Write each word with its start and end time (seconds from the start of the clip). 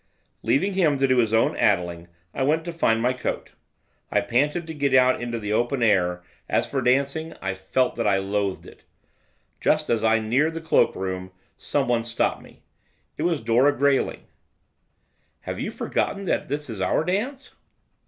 Leaving 0.41 0.73
him 0.73 0.97
to 0.97 1.07
do 1.07 1.17
his 1.19 1.31
own 1.31 1.55
addling 1.57 2.07
I 2.33 2.41
went 2.41 2.65
to 2.65 2.73
find 2.73 3.03
my 3.03 3.13
coat, 3.13 3.53
I 4.11 4.19
panted 4.21 4.65
to 4.65 4.73
get 4.73 4.95
into 4.95 5.37
the 5.37 5.53
open 5.53 5.83
air; 5.83 6.23
as 6.49 6.67
for 6.67 6.81
dancing 6.81 7.33
I 7.39 7.53
felt 7.53 7.93
that 7.97 8.07
I 8.07 8.17
loathed 8.17 8.65
it. 8.65 8.83
Just 9.59 9.91
as 9.91 10.03
I 10.03 10.17
neared 10.17 10.55
the 10.55 10.59
cloak 10.61 10.95
room 10.95 11.29
someone 11.55 12.03
stopped 12.03 12.41
me. 12.41 12.63
It 13.15 13.21
was 13.21 13.41
Dora 13.41 13.77
Grayling. 13.77 14.23
'Have 15.41 15.59
you 15.59 15.69
forgotten 15.69 16.23
that 16.23 16.47
this 16.47 16.67
is 16.67 16.81
our 16.81 17.05
dance? 17.05 17.53